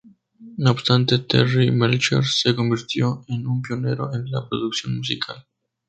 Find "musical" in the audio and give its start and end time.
4.97-5.45